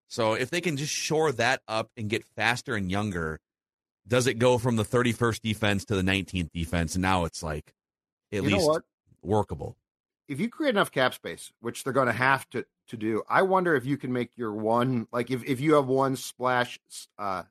[0.09, 3.39] So if they can just shore that up and get faster and younger,
[4.07, 6.95] does it go from the 31st defense to the 19th defense?
[6.95, 7.75] And now it's like
[8.33, 8.71] at You least
[9.23, 9.77] workable.
[10.29, 13.43] if you create enough cap space, which they're going to have to to do, I
[13.43, 16.79] wonder if you can make your one like if if you have one splash
[17.19, 17.43] uh,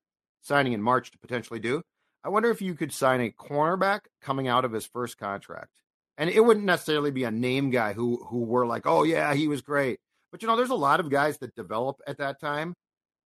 [0.41, 1.81] signing in March to potentially do.
[2.23, 5.69] I wonder if you could sign a cornerback coming out of his first contract,
[6.17, 9.47] and it wouldn't necessarily be a name guy who who were like, oh yeah, he
[9.47, 9.99] was great,
[10.31, 12.73] but you know, there's a lot of guys that develop at that time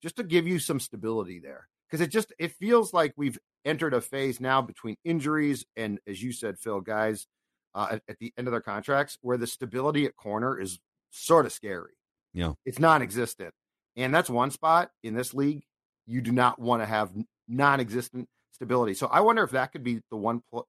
[0.02, 3.94] just to give you some stability there because it just it feels like we've entered
[3.94, 7.28] a phase now between injuries and as you said, Phil, guys
[7.76, 10.80] uh, at, at the end of their contracts where the stability at corner is
[11.12, 11.94] sort of scary.
[12.34, 12.54] Yeah.
[12.66, 13.54] It's non existent.
[13.96, 15.64] And that's one spot in this league
[16.06, 17.12] you do not want to have
[17.48, 18.94] non existent stability.
[18.94, 20.68] So I wonder if that could be the one pl-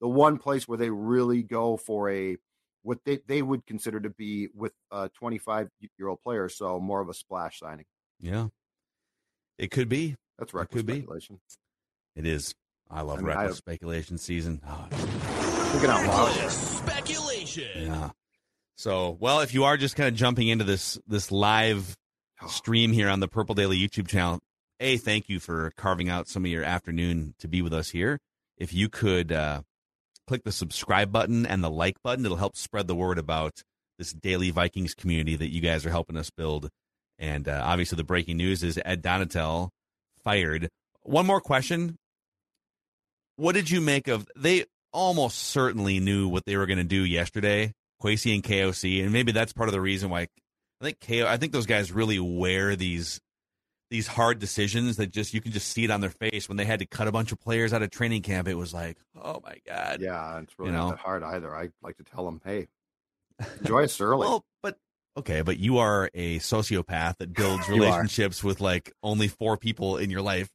[0.00, 2.36] the one place where they really go for a
[2.82, 7.00] what they, they would consider to be with a 25 year old player, so more
[7.00, 7.84] of a splash signing.
[8.18, 8.48] Yeah.
[9.58, 10.16] It could be.
[10.42, 11.06] That's It reckless could be.
[12.16, 12.52] It is.
[12.90, 14.60] I love I mean, I- speculation season.
[14.66, 16.50] Oh, Thinking out loud.
[16.50, 17.68] Speculation.
[17.76, 18.10] yeah.
[18.74, 21.96] So, well, if you are just kind of jumping into this this live
[22.48, 24.40] stream here on the Purple Daily YouTube channel,
[24.80, 28.18] a thank you for carving out some of your afternoon to be with us here.
[28.58, 29.62] If you could uh,
[30.26, 33.62] click the subscribe button and the like button, it'll help spread the word about
[33.96, 36.68] this daily Vikings community that you guys are helping us build.
[37.16, 39.70] And uh, obviously, the breaking news is Ed Donatell
[40.24, 40.68] fired.
[41.02, 41.96] One more question:
[43.36, 44.26] What did you make of?
[44.36, 49.12] They almost certainly knew what they were going to do yesterday, Kwesi and KOC, and
[49.12, 51.26] maybe that's part of the reason why I think KO.
[51.26, 53.20] I think those guys really wear these
[53.90, 56.64] these hard decisions that just you can just see it on their face when they
[56.64, 58.48] had to cut a bunch of players out of training camp.
[58.48, 60.86] It was like, oh my god, Yeah, it's really You know?
[60.88, 61.54] not that hard either.
[61.54, 62.68] I like to tell them, hey,
[63.60, 64.20] enjoy us early.
[64.26, 64.78] Well, but
[65.16, 70.10] okay, but you are a sociopath that builds relationships with like only four people in
[70.10, 70.50] your life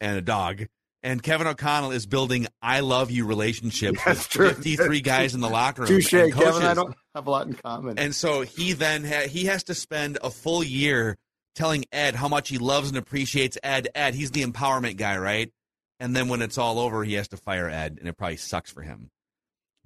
[0.00, 0.66] and a dog.
[1.02, 4.48] And Kevin O'Connell is building "I love you" relationships That's with true.
[4.48, 5.88] fifty-three guys in the locker room.
[5.88, 6.62] Touche, and Kevin.
[6.62, 7.98] I don't have a lot in common.
[7.98, 11.16] And so he then ha- he has to spend a full year
[11.54, 13.88] telling Ed how much he loves and appreciates Ed.
[13.94, 15.52] Ed, he's the empowerment guy, right?
[16.00, 18.70] And then when it's all over, he has to fire Ed, and it probably sucks
[18.72, 19.10] for him.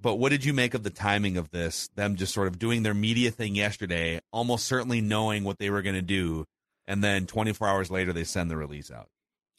[0.03, 1.89] But what did you make of the timing of this?
[1.95, 5.81] Them just sort of doing their media thing yesterday, almost certainly knowing what they were
[5.81, 6.45] going to do,
[6.85, 9.09] and then 24 hours later they send the release out.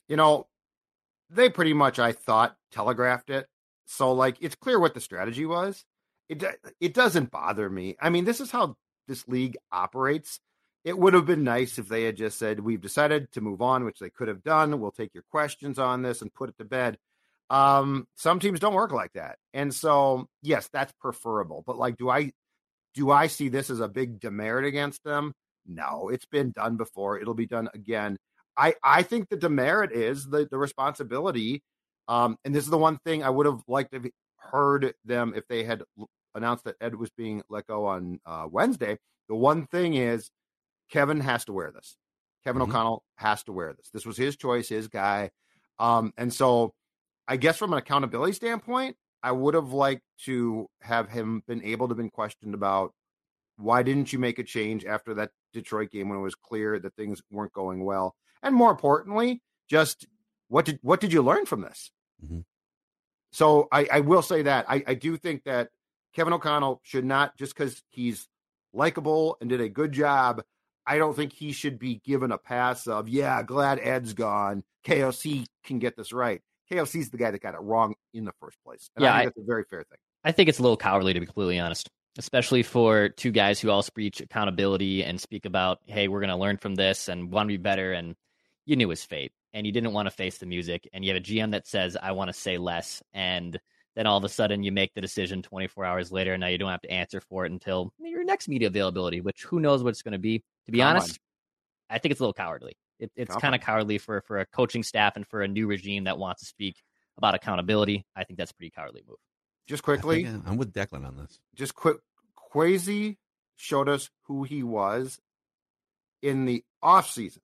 [0.09, 0.47] you know,
[1.31, 3.49] they pretty much, I thought, telegraphed it.
[3.87, 5.85] So, like, it's clear what the strategy was.
[6.29, 6.45] It
[6.81, 7.97] it doesn't bother me.
[8.01, 8.77] I mean, this is how
[9.09, 10.41] this league operates.
[10.85, 13.85] It would have been nice if they had just said, "We've decided to move on,"
[13.85, 14.81] which they could have done.
[14.81, 16.99] We'll take your questions on this and put it to bed.
[17.51, 21.63] Um, some teams don't work like that, and so yes, that's preferable.
[21.67, 22.33] But like, do I
[22.95, 25.33] do I see this as a big demerit against them?
[25.67, 27.19] No, it's been done before.
[27.19, 28.17] It'll be done again.
[28.57, 31.63] I I think the demerit is the the responsibility.
[32.09, 35.33] Um, and this is the one thing I would have liked to have heard them
[35.37, 38.99] if they had l- announced that Ed was being let go on uh, Wednesday.
[39.29, 40.31] The one thing is
[40.91, 41.97] Kevin has to wear this.
[42.45, 42.69] Kevin Mhm.
[42.69, 43.91] O'Connell has to wear this.
[43.91, 45.31] This was his choice, his guy.
[45.79, 46.75] Um, and so
[47.27, 51.89] I guess from an accountability standpoint, I would have liked to have him been able
[51.89, 52.93] to been questioned about
[53.57, 56.95] why didn't you make a change after that Detroit game when it was clear that
[56.97, 58.15] things weren't going well?
[58.43, 60.07] And more importantly, just
[60.49, 61.91] what did what did you learn from this?
[62.25, 62.45] Mhm.
[63.33, 65.71] So I, I will say that I, I do think that
[66.15, 68.29] Kevin O'Connell should not just because he's
[68.73, 70.43] likable and did a good job.
[70.87, 74.65] I don't think he should be given a pass of yeah, glad Ed's gone.
[74.85, 76.43] KOC can get this right.
[76.71, 78.89] KOC's the guy that got it wrong in the first place.
[78.97, 79.99] And Yeah, I I- think that's a very fair thing.
[80.25, 83.71] I think it's a little cowardly to be completely honest, especially for two guys who
[83.71, 87.47] all preach accountability and speak about, hey, we're going to learn from this and want
[87.49, 87.93] to be better.
[87.93, 88.17] And
[88.65, 90.89] you knew his fate and you didn't want to face the music.
[90.95, 93.03] And you have a GM that says, I want to say less.
[93.13, 93.61] And
[93.97, 96.33] then all of a sudden you make the decision 24 hours later.
[96.33, 99.43] And now you don't have to answer for it until your next media availability, which
[99.43, 100.43] who knows what it's going to be.
[100.67, 101.19] To be Come honest,
[101.91, 102.73] I think it's a little cowardly.
[102.99, 106.05] It, it's kind of cowardly for, for a coaching staff and for a new regime
[106.05, 106.77] that wants to speak
[107.17, 108.07] about accountability.
[108.15, 109.17] I think that's a pretty cowardly move.
[109.67, 111.39] Just quickly, think, I'm with Declan on this.
[111.55, 111.97] just quick
[112.53, 113.17] Kwesi
[113.57, 115.19] showed us who he was
[116.23, 117.43] in the off season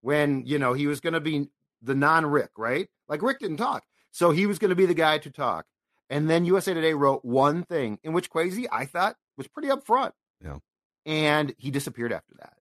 [0.00, 1.48] when you know he was going to be
[1.82, 2.88] the non Rick, right?
[3.08, 5.66] Like Rick didn't talk, so he was going to be the guy to talk.
[6.10, 10.12] And then USA Today wrote one thing in which Kwesi, I thought, was pretty upfront.
[10.42, 10.58] Yeah.
[11.06, 12.54] And he disappeared after that.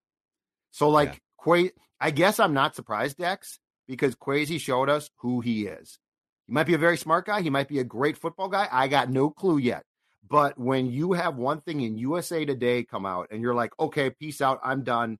[0.71, 1.15] So, like, Yeah.
[1.43, 1.69] Qua-
[1.99, 5.99] I guess I'm not surprised, Dex, because Kwesi showed us who he is.
[6.47, 7.41] He might be a very smart guy.
[7.41, 8.67] He might be a great football guy.
[8.71, 9.83] I got no clue yet.
[10.27, 14.09] But when you have one thing in USA Today come out and you're like, okay,
[14.09, 15.17] peace out, I'm done.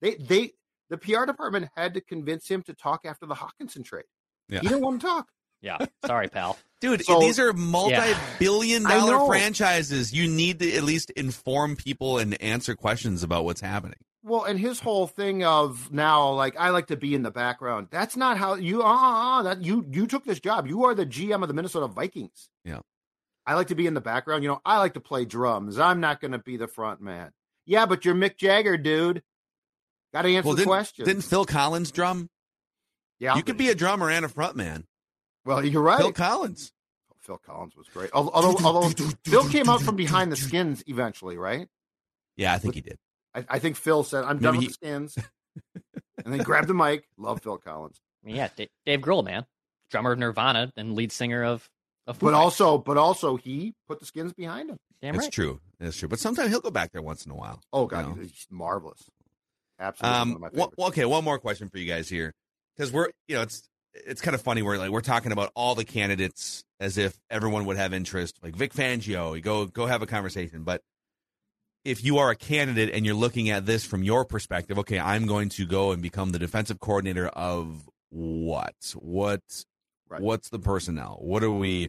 [0.00, 0.52] They, they,
[0.88, 4.04] the PR department had to convince him to talk after the Hockenson trade.
[4.48, 4.60] Yeah.
[4.60, 5.28] He didn't want to talk.
[5.60, 5.76] Yeah.
[6.06, 6.56] Sorry, pal.
[6.80, 10.12] Dude, So- these are multi-billion I dollar franchises.
[10.12, 13.98] You need to at least inform people and answer questions about what's happening.
[14.22, 17.88] Well, and his whole thing of now, like I like to be in the background.
[17.90, 18.82] That's not how you.
[18.82, 20.66] Uh, uh, uh, that you you took this job.
[20.66, 22.50] You are the GM of the Minnesota Vikings.
[22.64, 22.80] Yeah.
[23.46, 24.42] I like to be in the background.
[24.42, 25.78] You know, I like to play drums.
[25.78, 27.30] I'm not going to be the front man.
[27.64, 29.22] Yeah, but you're Mick Jagger, dude.
[30.12, 31.04] Got to answer well, the didn't, question.
[31.06, 32.28] didn't Phil Collins drum?
[33.18, 34.86] yeah, you could be a drummer and a front man.
[35.44, 35.98] Well, you're right.
[35.98, 36.72] Phil Collins.
[37.20, 38.10] Phil Collins was great.
[38.12, 38.88] Although, although
[39.24, 41.68] Phil came out from behind the skins eventually, right?
[42.36, 42.98] Yeah, I think he did.
[43.34, 45.18] I, I think Phil said, "I'm done Maybe with the skins,"
[46.24, 47.06] and then grabbed the mic.
[47.16, 48.00] Love Phil Collins.
[48.24, 49.46] I mean, yeah, Dave, Dave Grohl, man,
[49.90, 51.68] drummer of Nirvana and lead singer of
[52.06, 52.36] of Foo Fighters.
[52.38, 54.76] also, but also, he put the skins behind him.
[55.02, 55.32] damn It's right.
[55.32, 55.60] true.
[55.80, 56.08] It's true.
[56.08, 57.60] But sometimes he'll go back there once in a while.
[57.72, 58.22] Oh god, You know?
[58.22, 59.02] he's marvelous.
[59.78, 60.88] Absolutely, Um, one of my one- favorites.
[60.88, 62.32] okay, one more question for you guys here,
[62.76, 64.62] because we're you know it's it's kind of funny.
[64.62, 68.38] We're like we're talking about all the candidates as if everyone would have interest.
[68.42, 70.64] Like Vic Fangio, you go go have a conversation.
[70.64, 70.82] But
[71.88, 75.26] if you are a candidate and you're looking at this from your perspective, okay, I'm
[75.26, 78.94] going to go and become the defensive coordinator of what?
[78.94, 79.40] What?
[80.08, 80.20] Right.
[80.20, 81.18] What's the personnel?
[81.20, 81.88] What are we?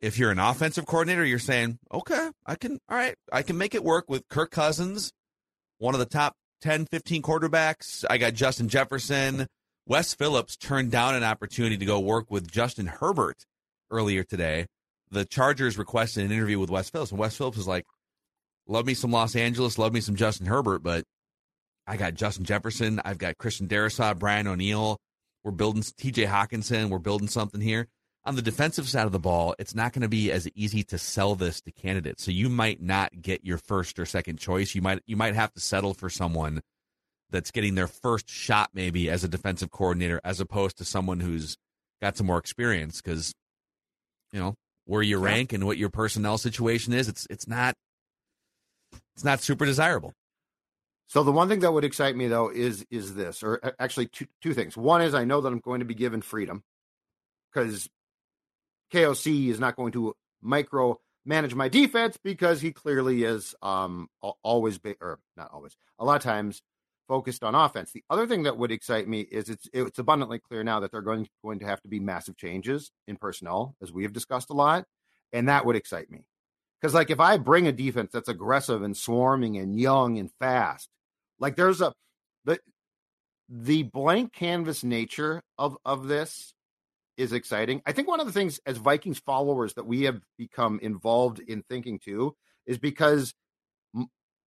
[0.00, 3.74] If you're an offensive coordinator, you're saying, okay, I can, all right, I can make
[3.74, 5.12] it work with Kirk Cousins,
[5.78, 8.04] one of the top 10, 15 quarterbacks.
[8.10, 9.46] I got Justin Jefferson.
[9.86, 13.46] Wes Phillips turned down an opportunity to go work with Justin Herbert
[13.90, 14.66] earlier today.
[15.10, 17.84] The Chargers requested an interview with Wes Phillips, and Wes Phillips was like,
[18.66, 21.04] love me some Los Angeles, love me some Justin Herbert, but
[21.86, 23.00] I got Justin Jefferson.
[23.04, 24.98] I've got Christian Darrisaw, Brian O'Neill.
[25.42, 26.88] We're building TJ Hockenson.
[26.88, 27.88] We're building something here.
[28.24, 30.96] On the defensive side of the ball, it's not going to be as easy to
[30.96, 32.24] sell this to candidates.
[32.24, 34.74] So you might not get your first or second choice.
[34.74, 36.62] You might you might have to settle for someone
[37.30, 41.56] that's getting their first shot maybe as a defensive coordinator as opposed to someone who's
[42.00, 43.34] got some more experience because
[44.32, 44.54] you know
[44.84, 47.74] where you rank and what your personnel situation is it's it's not
[49.14, 50.12] it's not super desirable
[51.08, 54.26] So the one thing that would excite me though is is this, or actually two
[54.42, 54.76] two things.
[54.76, 56.64] One is I know that I'm going to be given freedom
[57.52, 57.88] because
[58.92, 64.08] KOC is not going to micro manage my defense because he clearly is um
[64.42, 66.62] always or not always a lot of times
[67.08, 67.92] focused on offense.
[67.92, 71.02] The other thing that would excite me is it's it's abundantly clear now that they're
[71.02, 74.54] going going to have to be massive changes in personnel as we have discussed a
[74.54, 74.86] lot,
[75.32, 76.26] and that would excite me.
[76.84, 80.90] Because like if I bring a defense that's aggressive and swarming and young and fast,
[81.38, 81.94] like there's a
[82.44, 82.58] the
[83.48, 86.52] the blank canvas nature of of this
[87.16, 87.80] is exciting.
[87.86, 91.62] I think one of the things as Vikings followers that we have become involved in
[91.62, 93.32] thinking too is because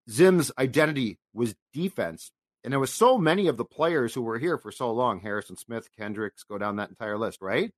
[0.07, 2.31] Zim's identity was defense,
[2.63, 5.21] and there was so many of the players who were here for so long.
[5.21, 7.71] Harrison Smith, Kendricks, go down that entire list, right?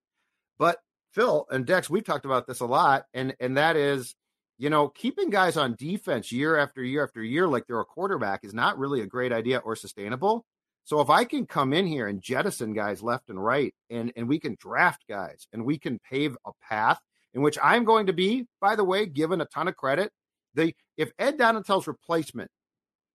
[0.58, 0.80] But
[1.14, 4.16] Phil and Dex, we've talked about this a lot, and and that is,
[4.60, 8.44] you know, keeping guys on defense year after year after year like they're a quarterback
[8.44, 10.46] is not really a great idea or sustainable.
[10.84, 14.28] So if I can come in here and jettison guys left and right, and and
[14.28, 17.00] we can draft guys, and we can pave a path
[17.34, 20.12] in which I'm going to be, by the way, given a ton of credit.
[20.56, 22.52] The if Ed Donatell's replacement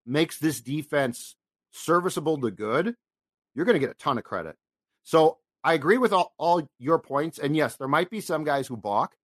[0.06, 1.36] makes this defense
[1.72, 2.94] serviceable to good,
[3.54, 4.56] you're going to get a ton of credit.
[5.02, 8.66] So I agree with all, all your points, and yes, there might be some guys
[8.66, 9.14] who balk,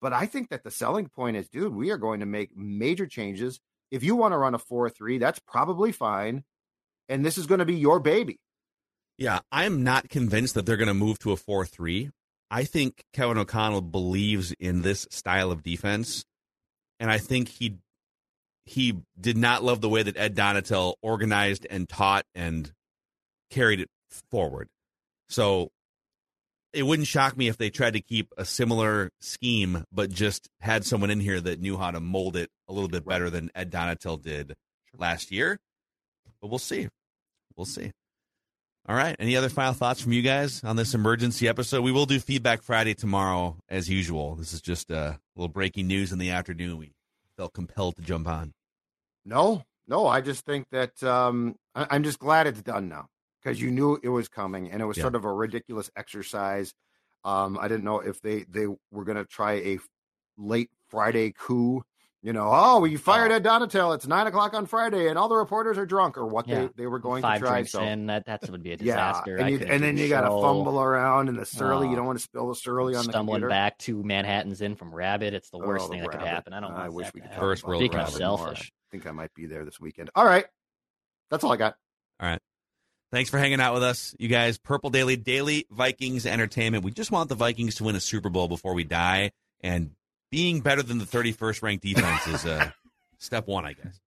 [0.00, 3.06] but I think that the selling point is, dude, we are going to make major
[3.06, 3.60] changes.
[3.90, 6.44] If you want to run a four three, that's probably fine,
[7.08, 8.38] and this is going to be your baby.
[9.18, 12.10] Yeah, I'm not convinced that they're going to move to a 4 3.
[12.50, 16.24] I think Kevin O'Connell believes in this style of defense,
[17.00, 17.78] and I think he
[18.64, 22.72] he did not love the way that Ed Donatell organized and taught and
[23.50, 23.88] carried it
[24.30, 24.68] forward.
[25.28, 25.70] So
[26.76, 30.84] it wouldn't shock me if they tried to keep a similar scheme, but just had
[30.84, 33.72] someone in here that knew how to mold it a little bit better than Ed
[33.72, 34.54] Donatell did
[34.96, 35.58] last year.
[36.40, 36.88] But we'll see.
[37.56, 37.92] We'll see.
[38.86, 39.16] All right.
[39.18, 41.82] Any other final thoughts from you guys on this emergency episode?
[41.82, 44.34] We will do feedback Friday tomorrow, as usual.
[44.34, 46.76] This is just a little breaking news in the afternoon.
[46.76, 46.92] We
[47.38, 48.52] felt compelled to jump on.
[49.24, 53.08] No, no, I just think that um, I, I'm just glad it's done now
[53.46, 55.02] because you knew it was coming and it was Yeah.
[55.04, 56.74] sort of a ridiculous exercise.
[57.24, 59.78] Um, I didn't know if they they were going to try a
[60.36, 61.82] late Friday coup.
[62.22, 63.36] You know, oh, we fired Oh.
[63.36, 63.94] Ed Donatell.
[63.94, 66.62] It's nine o'clock on Friday, and all the reporters are drunk, or what Yeah.
[66.62, 67.62] they, they were going Five to try.
[67.62, 69.36] So in, that that would be a yeah, disaster.
[69.36, 71.86] and, you, and then you got to fumble around in the surly.
[71.86, 71.90] Oh.
[71.90, 73.48] You don't want to spill the surly on the stumbling computer.
[73.50, 75.34] back to Manhattan's in from Rabbit.
[75.34, 76.52] It's the worst Oh, thing the that could happen.
[76.52, 76.72] I don't.
[76.72, 77.30] I wish we could.
[77.34, 78.28] First world about Speaking of rabbit rabbit.
[78.28, 78.38] more.
[78.48, 80.10] selfish, I think I might be there this weekend.
[80.16, 80.46] All right,
[81.30, 81.76] that's all I got.
[82.18, 82.40] All right.
[83.12, 84.58] Thanks for hanging out with us, you guys.
[84.58, 86.82] Purple Daily, daily Vikings entertainment.
[86.82, 89.30] We just want the Vikings to win a Super Bowl before we die,
[89.60, 89.92] and
[90.30, 92.70] being better than the 31st ranked defense is uh,
[93.18, 94.00] step one, I guess.